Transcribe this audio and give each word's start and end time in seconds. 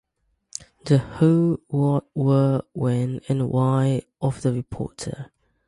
The 0.85 0.97
who, 0.97 1.61
what, 1.67 2.05
where, 2.13 2.63
when, 2.73 3.21
and 3.29 3.49
why 3.51 4.01
of 4.19 4.41
the 4.41 4.51
reporter. 4.51 5.29